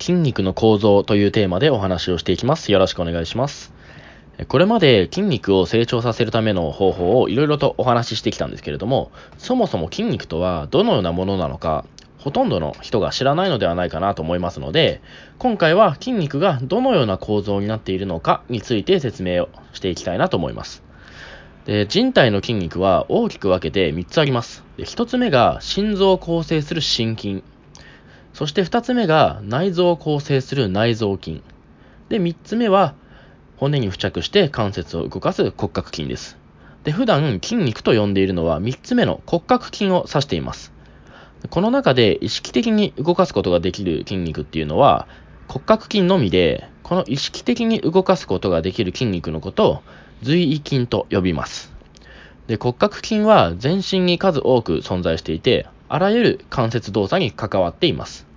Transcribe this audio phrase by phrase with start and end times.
[0.00, 2.72] 筋肉の構造というテーマでお話をしていきます。
[2.72, 3.72] よろしくお願いします。
[4.48, 11.84] これまで筋肉を成長させるための方法をいろいろとお話ししてきたんですけれども、そもそも筋肉とはどのようなものなのか、
[12.18, 15.02] ほとんどの人が知らないのではないかなと思いますので、
[15.38, 20.82] 今回は筋肉がどのような構造になっているのかについて説明をしていきたいなと思います。
[21.66, 24.64] で人体の筋肉は大きく分けて3つあります。
[24.78, 27.42] 1つ目が心臓を構成する心筋。
[28.40, 31.42] そして2つ目が内臓を構成する内臓筋。
[32.08, 32.94] で、3つ目は
[33.58, 36.38] 骨に付着して関節を動かす骨格筋です。
[36.82, 40.72] で、普段筋肉と呼んでいるのは3つ目の骨格筋を指しています。
[41.50, 45.06] この中で意識的に動かすことができる筋肉っていうのは
[45.46, 49.82] 骨格筋のみで、この意識的に動かすことができる筋肉のことを
[50.22, 51.74] 随意筋と呼びます。
[52.46, 58.29] で骨格筋は全身に数多く存在していて、あらゆる関節動作に関わっています。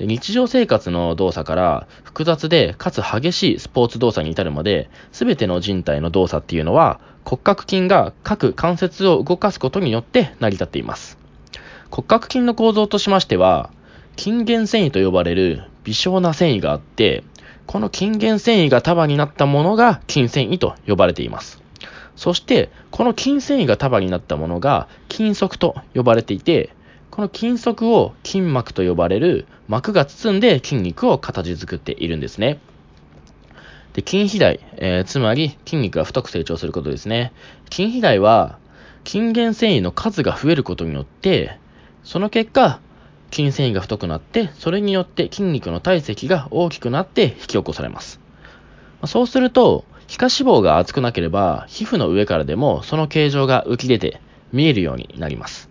[0.00, 11.18] 日常生活の動作から複雑でかつ激しいスポーツ動作に至るまで、すべての人体の動作っていうのは骨格筋が各関節を動かすことによって成り立っています。
[11.90, 13.70] 骨格筋の構造としましては、
[14.16, 17.24] 筋原繊維と呼ばれる微小な繊維があって、
[17.66, 21.62] この筋原繊維が束になったものが筋繊維と呼ばれています。
[22.16, 26.70] そして、この筋繊維が束になったものが筋束と呼ばれていて、
[27.18, 32.60] この筋束を筋膜と呼ばれる膜が包んで筋肉を形作っているんですね。
[33.92, 37.32] で筋肥大、えー、つまり筋肉が太く成長することですね。
[37.72, 38.60] 筋肥大は
[39.04, 41.58] 筋原繊維の数が増えることによって、
[42.04, 42.78] その結果、
[43.32, 48.20] 筋繊維が太くなって、それによって筋肉の体積が大きくなって引き起こされます。
[49.06, 54.20] そうすると、皮下脂肪が厚くなければ、皮膚の上からでもその形状が浮き出て
[54.52, 55.68] 見えるようになります。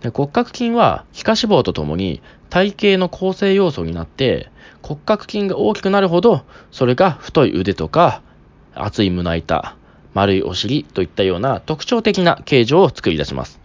[0.00, 4.50] で骨格筋は皮下脂肪とともに体型の構成要素になって、
[4.82, 8.22] 骨格筋が大きくなるほど、それが太い腕とか、
[8.74, 9.76] 厚い胸板、
[10.14, 13.60] 丸いお尻といったような特徴的な形状を作り出します。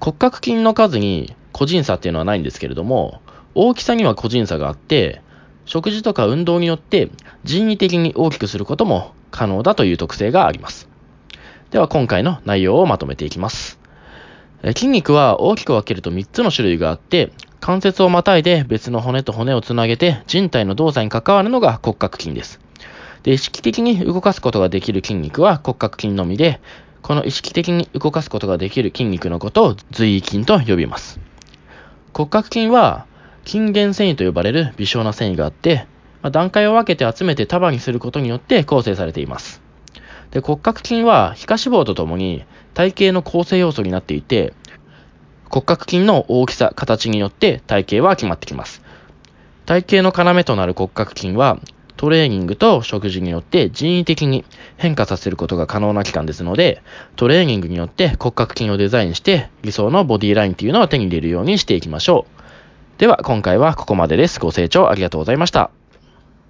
[0.00, 3.20] 骨格筋の数に個人差っていうのはないんですけれども、
[3.54, 5.20] 大きさには個人差があって、
[5.64, 7.10] 食事とか運動によって
[7.44, 10.88] 人為的に大きくすることも可能だという特性があります。
[11.70, 13.81] では今回の内容をまとめていきます。
[14.64, 22.60] 筋肉は大きく分けると3つの種類があって、関節をまたいで別の骨と骨をつなげて人体の動作に関わるのが骨格筋です。
[23.24, 26.60] で、意識的に動かすことができる筋肉は骨格筋のみで、
[27.02, 31.18] この意識的に動かすことができる筋肉のことを随意筋と呼びます。
[32.14, 33.06] 骨格筋は
[33.44, 35.86] 筋原繊維と呼ばれる微小な繊維があって、
[36.22, 39.60] ま、段階を分けて集めて束にすることによって構成されています。
[40.32, 42.44] で骨格筋は皮下脂肪とともに
[42.74, 44.54] 体型の構成要素になっていて、
[45.50, 48.82] 骨格筋の大きさ、形によって体型は決まってきます。
[49.66, 51.58] 体型の要となる骨格筋は、
[51.98, 54.44] トレーニングと食事によって人為的に
[54.76, 56.82] 変化させることが可能な期間ですので、
[57.16, 62.26] トレーニングによって骨格筋をデザインして理想のボディラインというのを手に入れるようにしていきましょ
[62.96, 62.98] う。
[62.98, 64.40] では今回はここまでです。
[64.40, 65.81] ご清聴ありがとうございました。